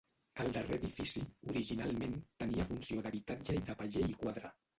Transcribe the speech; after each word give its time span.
El 0.43 0.47
darrer 0.53 0.77
edifici, 0.77 1.21
originalment, 1.51 2.15
tenia 2.45 2.67
funció 2.71 3.05
d'habitatge 3.05 3.59
i 3.61 3.63
de 3.71 3.79
paller 3.85 4.09
i 4.09 4.19
quadra. 4.25 4.53